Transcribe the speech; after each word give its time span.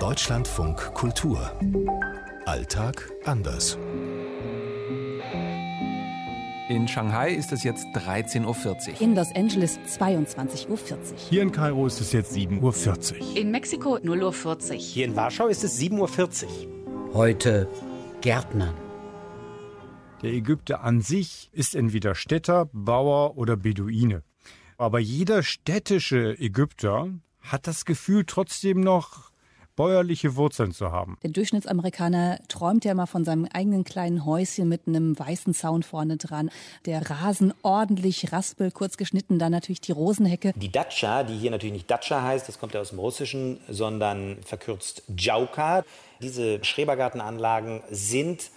Deutschlandfunk 0.00 0.94
Kultur. 0.94 1.52
Alltag 2.46 3.12
anders. 3.26 3.76
In 6.70 6.88
Shanghai 6.88 7.32
ist 7.34 7.52
es 7.52 7.64
jetzt 7.64 7.84
13.40 7.94 8.46
Uhr. 8.46 9.00
In 9.02 9.14
Los 9.14 9.30
Angeles 9.34 9.78
22.40 9.80 10.70
Uhr. 10.70 10.78
Hier 11.28 11.42
in 11.42 11.52
Kairo 11.52 11.86
ist 11.86 12.00
es 12.00 12.12
jetzt 12.12 12.32
7.40 12.34 13.20
Uhr. 13.20 13.36
In 13.36 13.50
Mexiko 13.50 13.96
0.40 13.96 14.70
Uhr. 14.70 14.76
Hier 14.76 15.04
in 15.04 15.16
Warschau 15.16 15.48
ist 15.48 15.64
es 15.64 15.78
7.40 15.78 16.44
Uhr. 16.46 17.12
Heute 17.12 17.68
Gärtnern. 18.22 18.74
Der 20.22 20.32
Ägypter 20.32 20.82
an 20.82 21.02
sich 21.02 21.50
ist 21.52 21.74
entweder 21.74 22.14
Städter, 22.14 22.70
Bauer 22.72 23.36
oder 23.36 23.58
Beduine. 23.58 24.22
Aber 24.78 24.98
jeder 24.98 25.42
städtische 25.42 26.38
Ägypter 26.38 27.10
hat 27.40 27.66
das 27.66 27.84
Gefühl 27.84 28.24
trotzdem 28.26 28.80
noch 28.80 29.29
bäuerliche 29.80 30.36
Wurzeln 30.36 30.72
zu 30.72 30.92
haben. 30.92 31.16
Der 31.22 31.30
Durchschnittsamerikaner 31.30 32.40
träumt 32.48 32.84
ja 32.84 32.92
immer 32.92 33.06
von 33.06 33.24
seinem 33.24 33.46
eigenen 33.46 33.82
kleinen 33.82 34.26
Häuschen 34.26 34.68
mit 34.68 34.82
einem 34.86 35.18
weißen 35.18 35.54
Zaun 35.54 35.82
vorne 35.82 36.18
dran. 36.18 36.50
Der 36.84 37.08
Rasen 37.10 37.54
ordentlich 37.62 38.30
raspel, 38.30 38.72
kurz 38.72 38.98
geschnitten, 38.98 39.38
dann 39.38 39.52
natürlich 39.52 39.80
die 39.80 39.92
Rosenhecke. 39.92 40.52
Die 40.54 40.70
Datscha, 40.70 41.22
die 41.22 41.34
hier 41.34 41.50
natürlich 41.50 41.72
nicht 41.72 41.90
Datscha 41.90 42.22
heißt, 42.22 42.46
das 42.46 42.58
kommt 42.58 42.74
ja 42.74 42.82
aus 42.82 42.90
dem 42.90 42.98
Russischen, 42.98 43.58
sondern 43.70 44.36
verkürzt 44.44 45.02
Djauka. 45.08 45.82
Diese 46.20 46.62
Schrebergartenanlagen 46.62 47.80
sind 47.90 48.50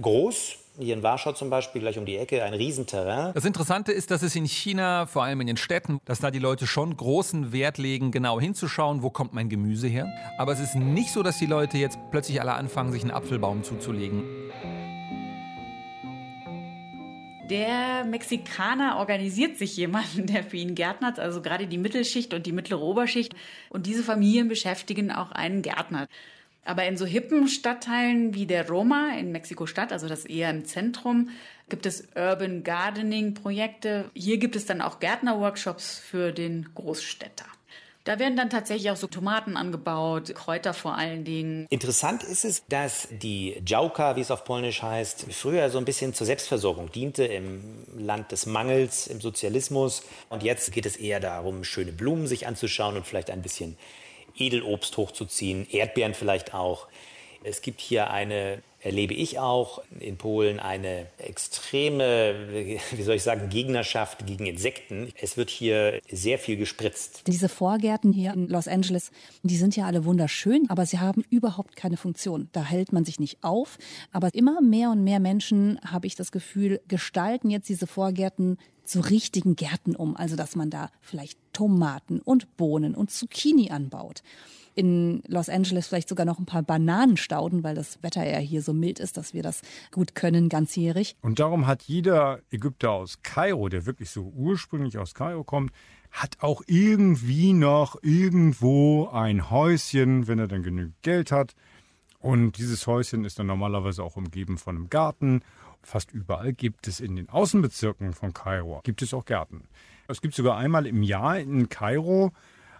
groß, 0.00 0.59
hier 0.78 0.94
in 0.94 1.02
Warschau 1.02 1.32
zum 1.32 1.50
Beispiel, 1.50 1.80
gleich 1.80 1.98
um 1.98 2.06
die 2.06 2.16
Ecke, 2.16 2.42
ein 2.42 2.54
Riesenterrain. 2.54 3.32
Das 3.34 3.44
Interessante 3.44 3.92
ist, 3.92 4.10
dass 4.10 4.22
es 4.22 4.34
in 4.36 4.46
China, 4.46 5.06
vor 5.06 5.24
allem 5.24 5.40
in 5.40 5.46
den 5.46 5.56
Städten, 5.56 6.00
dass 6.04 6.20
da 6.20 6.30
die 6.30 6.38
Leute 6.38 6.66
schon 6.66 6.96
großen 6.96 7.52
Wert 7.52 7.78
legen, 7.78 8.10
genau 8.10 8.40
hinzuschauen, 8.40 9.02
wo 9.02 9.10
kommt 9.10 9.32
mein 9.34 9.48
Gemüse 9.48 9.88
her. 9.88 10.06
Aber 10.38 10.52
es 10.52 10.60
ist 10.60 10.76
nicht 10.76 11.10
so, 11.10 11.22
dass 11.22 11.38
die 11.38 11.46
Leute 11.46 11.78
jetzt 11.78 11.98
plötzlich 12.10 12.40
alle 12.40 12.54
anfangen, 12.54 12.92
sich 12.92 13.02
einen 13.02 13.10
Apfelbaum 13.10 13.62
zuzulegen. 13.62 14.24
Der 17.50 18.04
Mexikaner 18.04 18.98
organisiert 18.98 19.58
sich 19.58 19.76
jemanden, 19.76 20.26
der 20.28 20.44
für 20.44 20.56
ihn 20.56 20.76
gärtnert, 20.76 21.18
also 21.18 21.42
gerade 21.42 21.66
die 21.66 21.78
Mittelschicht 21.78 22.32
und 22.32 22.46
die 22.46 22.52
mittlere 22.52 22.80
Oberschicht. 22.80 23.34
Und 23.70 23.86
diese 23.86 24.04
Familien 24.04 24.46
beschäftigen 24.48 25.10
auch 25.10 25.32
einen 25.32 25.62
Gärtner. 25.62 26.06
Aber 26.64 26.84
in 26.84 26.96
so 26.96 27.06
hippen 27.06 27.48
Stadtteilen 27.48 28.34
wie 28.34 28.46
der 28.46 28.68
Roma 28.68 29.12
in 29.18 29.32
Mexiko-Stadt, 29.32 29.92
also 29.92 30.08
das 30.08 30.24
eher 30.24 30.50
im 30.50 30.64
Zentrum, 30.64 31.30
gibt 31.68 31.86
es 31.86 32.08
Urban 32.14 32.62
Gardening 32.62 33.34
Projekte. 33.34 34.10
Hier 34.14 34.38
gibt 34.38 34.56
es 34.56 34.66
dann 34.66 34.80
auch 34.80 35.00
Gärtner-Workshops 35.00 35.98
für 35.98 36.32
den 36.32 36.68
Großstädter. 36.74 37.46
Da 38.04 38.18
werden 38.18 38.34
dann 38.34 38.48
tatsächlich 38.48 38.90
auch 38.90 38.96
so 38.96 39.06
Tomaten 39.06 39.58
angebaut, 39.58 40.34
Kräuter 40.34 40.72
vor 40.72 40.96
allen 40.96 41.22
Dingen. 41.24 41.66
Interessant 41.68 42.22
ist 42.22 42.46
es, 42.46 42.64
dass 42.66 43.08
die 43.10 43.60
Działka, 43.62 44.16
wie 44.16 44.22
es 44.22 44.30
auf 44.30 44.44
Polnisch 44.44 44.82
heißt, 44.82 45.26
früher 45.30 45.68
so 45.68 45.76
ein 45.76 45.84
bisschen 45.84 46.14
zur 46.14 46.26
Selbstversorgung 46.26 46.90
diente 46.90 47.24
im 47.24 47.84
Land 47.96 48.32
des 48.32 48.46
Mangels, 48.46 49.06
im 49.06 49.20
Sozialismus. 49.20 50.02
Und 50.30 50.42
jetzt 50.42 50.72
geht 50.72 50.86
es 50.86 50.96
eher 50.96 51.20
darum, 51.20 51.62
schöne 51.62 51.92
Blumen 51.92 52.26
sich 52.26 52.46
anzuschauen 52.46 52.96
und 52.96 53.06
vielleicht 53.06 53.30
ein 53.30 53.42
bisschen 53.42 53.76
Edelobst 54.36 54.96
hochzuziehen, 54.96 55.66
Erdbeeren 55.70 56.14
vielleicht 56.14 56.54
auch. 56.54 56.88
Es 57.42 57.62
gibt 57.62 57.80
hier 57.80 58.10
eine, 58.10 58.62
erlebe 58.80 59.14
ich 59.14 59.38
auch 59.38 59.82
in 59.98 60.18
Polen, 60.18 60.60
eine 60.60 61.06
extreme, 61.16 62.34
wie 62.90 63.02
soll 63.02 63.14
ich 63.14 63.22
sagen, 63.22 63.48
Gegnerschaft 63.48 64.26
gegen 64.26 64.44
Insekten. 64.44 65.10
Es 65.18 65.38
wird 65.38 65.48
hier 65.48 66.00
sehr 66.10 66.38
viel 66.38 66.58
gespritzt. 66.58 67.22
Diese 67.26 67.48
Vorgärten 67.48 68.12
hier 68.12 68.34
in 68.34 68.48
Los 68.48 68.68
Angeles, 68.68 69.10
die 69.42 69.56
sind 69.56 69.74
ja 69.74 69.86
alle 69.86 70.04
wunderschön, 70.04 70.68
aber 70.68 70.84
sie 70.84 70.98
haben 70.98 71.24
überhaupt 71.30 71.76
keine 71.76 71.96
Funktion. 71.96 72.50
Da 72.52 72.62
hält 72.62 72.92
man 72.92 73.06
sich 73.06 73.18
nicht 73.18 73.42
auf. 73.42 73.78
Aber 74.12 74.34
immer 74.34 74.60
mehr 74.60 74.90
und 74.90 75.02
mehr 75.02 75.20
Menschen, 75.20 75.80
habe 75.82 76.06
ich 76.06 76.16
das 76.16 76.32
Gefühl, 76.32 76.82
gestalten 76.88 77.48
jetzt 77.48 77.70
diese 77.70 77.86
Vorgärten 77.86 78.58
zu 78.90 79.00
richtigen 79.00 79.56
Gärten 79.56 79.94
um. 79.94 80.16
Also, 80.16 80.36
dass 80.36 80.56
man 80.56 80.70
da 80.70 80.90
vielleicht 81.00 81.38
Tomaten 81.52 82.20
und 82.20 82.56
Bohnen 82.56 82.94
und 82.94 83.10
Zucchini 83.10 83.70
anbaut. 83.70 84.22
In 84.74 85.22
Los 85.26 85.48
Angeles 85.48 85.88
vielleicht 85.88 86.08
sogar 86.08 86.26
noch 86.26 86.38
ein 86.38 86.46
paar 86.46 86.62
Bananenstauden, 86.62 87.64
weil 87.64 87.74
das 87.74 88.02
Wetter 88.02 88.28
ja 88.28 88.38
hier 88.38 88.62
so 88.62 88.72
mild 88.72 88.98
ist, 88.98 89.16
dass 89.16 89.34
wir 89.34 89.42
das 89.42 89.62
gut 89.90 90.14
können, 90.14 90.48
ganzjährig. 90.48 91.16
Und 91.22 91.38
darum 91.38 91.66
hat 91.66 91.82
jeder 91.82 92.40
Ägypter 92.50 92.92
aus 92.92 93.18
Kairo, 93.22 93.68
der 93.68 93.86
wirklich 93.86 94.10
so 94.10 94.32
ursprünglich 94.34 94.96
aus 94.98 95.14
Kairo 95.14 95.44
kommt, 95.44 95.72
hat 96.10 96.38
auch 96.40 96.62
irgendwie 96.66 97.52
noch 97.52 97.96
irgendwo 98.02 99.08
ein 99.08 99.50
Häuschen, 99.50 100.26
wenn 100.26 100.38
er 100.38 100.48
dann 100.48 100.62
genügend 100.62 101.00
Geld 101.02 101.30
hat. 101.30 101.54
Und 102.20 102.58
dieses 102.58 102.86
Häuschen 102.86 103.24
ist 103.24 103.38
dann 103.38 103.46
normalerweise 103.46 104.04
auch 104.04 104.16
umgeben 104.16 104.58
von 104.58 104.76
einem 104.76 104.90
Garten. 104.90 105.40
Fast 105.82 106.12
überall 106.12 106.52
gibt 106.52 106.86
es 106.86 107.00
in 107.00 107.16
den 107.16 107.30
Außenbezirken 107.30 108.12
von 108.12 108.34
Kairo, 108.34 108.80
gibt 108.84 109.00
es 109.00 109.14
auch 109.14 109.24
Gärten. 109.24 109.64
Es 110.06 110.20
gibt 110.20 110.34
sogar 110.34 110.58
einmal 110.58 110.86
im 110.86 111.02
Jahr 111.02 111.38
in 111.38 111.70
Kairo 111.70 112.32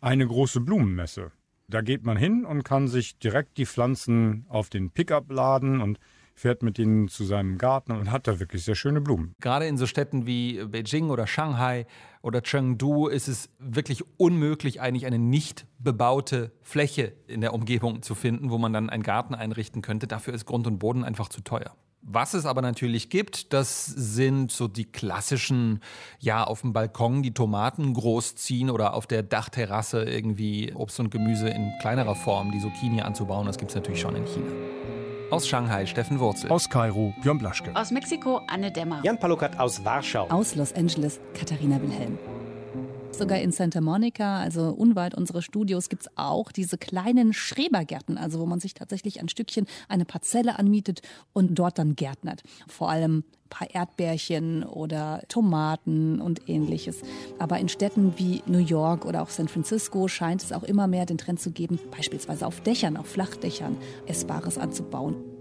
eine 0.00 0.26
große 0.26 0.60
Blumenmesse. 0.60 1.32
Da 1.68 1.82
geht 1.82 2.04
man 2.04 2.16
hin 2.16 2.46
und 2.46 2.62
kann 2.62 2.88
sich 2.88 3.18
direkt 3.18 3.58
die 3.58 3.66
Pflanzen 3.66 4.46
auf 4.48 4.70
den 4.70 4.90
Pickup 4.90 5.30
laden 5.30 5.82
und 5.82 5.98
fährt 6.36 6.62
mit 6.62 6.78
denen 6.78 7.08
zu 7.08 7.24
seinem 7.24 7.58
Garten 7.58 7.92
und 7.92 8.12
hat 8.12 8.28
da 8.28 8.38
wirklich 8.38 8.62
sehr 8.64 8.74
schöne 8.74 9.00
Blumen. 9.00 9.34
Gerade 9.40 9.66
in 9.66 9.78
so 9.78 9.86
Städten 9.86 10.26
wie 10.26 10.62
Beijing 10.66 11.10
oder 11.10 11.26
Shanghai 11.26 11.86
oder 12.22 12.42
Chengdu 12.42 13.08
ist 13.08 13.26
es 13.26 13.48
wirklich 13.58 14.04
unmöglich, 14.18 14.80
eigentlich 14.80 15.06
eine 15.06 15.18
nicht 15.18 15.66
bebaute 15.78 16.52
Fläche 16.60 17.14
in 17.26 17.40
der 17.40 17.54
Umgebung 17.54 18.02
zu 18.02 18.14
finden, 18.14 18.50
wo 18.50 18.58
man 18.58 18.72
dann 18.72 18.90
einen 18.90 19.02
Garten 19.02 19.34
einrichten 19.34 19.80
könnte. 19.80 20.06
Dafür 20.06 20.34
ist 20.34 20.44
Grund 20.44 20.66
und 20.66 20.78
Boden 20.78 21.04
einfach 21.04 21.30
zu 21.30 21.40
teuer. 21.40 21.74
Was 22.08 22.34
es 22.34 22.46
aber 22.46 22.62
natürlich 22.62 23.10
gibt, 23.10 23.52
das 23.52 23.84
sind 23.86 24.52
so 24.52 24.68
die 24.68 24.84
klassischen, 24.84 25.80
ja, 26.20 26.44
auf 26.44 26.60
dem 26.60 26.72
Balkon 26.72 27.22
die 27.22 27.34
Tomaten 27.34 27.94
großziehen 27.94 28.70
oder 28.70 28.94
auf 28.94 29.08
der 29.08 29.24
Dachterrasse 29.24 30.04
irgendwie 30.04 30.72
Obst 30.72 31.00
und 31.00 31.10
Gemüse 31.10 31.48
in 31.48 31.72
kleinerer 31.80 32.14
Form, 32.14 32.52
die 32.52 32.60
Zucchini 32.60 33.00
anzubauen. 33.00 33.46
Das 33.46 33.58
gibt 33.58 33.72
es 33.72 33.74
natürlich 33.74 34.00
schon 34.00 34.14
in 34.14 34.24
China. 34.26 34.52
Aus 35.30 35.48
Shanghai 35.48 35.86
Steffen 35.86 36.20
Wurzel. 36.20 36.50
Aus 36.50 36.68
Kairo 36.70 37.12
Björn 37.20 37.38
Blaschke. 37.38 37.70
Aus 37.74 37.90
Mexiko 37.90 38.42
Anne 38.46 38.70
Dämmer. 38.70 39.00
Jan 39.02 39.18
Palukat 39.18 39.58
aus 39.58 39.84
Warschau. 39.84 40.28
Aus 40.28 40.54
Los 40.54 40.72
Angeles 40.72 41.18
Katharina 41.34 41.82
Wilhelm. 41.82 42.16
Sogar 43.16 43.38
in 43.38 43.50
Santa 43.50 43.80
Monica, 43.80 44.40
also 44.40 44.68
unweit 44.68 45.14
unseres 45.14 45.42
Studios, 45.42 45.88
gibt's 45.88 46.06
auch 46.16 46.52
diese 46.52 46.76
kleinen 46.76 47.32
Schrebergärten, 47.32 48.18
also 48.18 48.38
wo 48.40 48.44
man 48.44 48.60
sich 48.60 48.74
tatsächlich 48.74 49.20
ein 49.20 49.30
Stückchen, 49.30 49.66
eine 49.88 50.04
Parzelle 50.04 50.58
anmietet 50.58 51.00
und 51.32 51.54
dort 51.58 51.78
dann 51.78 51.96
gärtnert. 51.96 52.42
Vor 52.68 52.90
allem 52.90 53.20
ein 53.20 53.48
paar 53.48 53.70
Erdbärchen 53.70 54.64
oder 54.64 55.22
Tomaten 55.28 56.20
und 56.20 56.46
ähnliches. 56.46 57.00
Aber 57.38 57.58
in 57.58 57.70
Städten 57.70 58.18
wie 58.18 58.42
New 58.44 58.58
York 58.58 59.06
oder 59.06 59.22
auch 59.22 59.30
San 59.30 59.48
Francisco 59.48 60.08
scheint 60.08 60.42
es 60.42 60.52
auch 60.52 60.64
immer 60.64 60.86
mehr 60.86 61.06
den 61.06 61.16
Trend 61.16 61.40
zu 61.40 61.52
geben, 61.52 61.78
beispielsweise 61.96 62.46
auf 62.46 62.60
Dächern, 62.60 62.98
auf 62.98 63.06
Flachdächern, 63.06 63.78
Essbares 64.06 64.58
anzubauen. 64.58 65.35